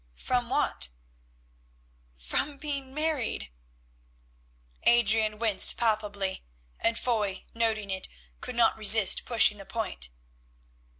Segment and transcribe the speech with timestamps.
[0.15, 0.89] "From what?"
[2.17, 3.51] "From being married."
[4.81, 6.43] Adrian winced palpably,
[6.79, 8.09] and Foy, noting it,
[8.39, 10.09] could not resist pushing the point.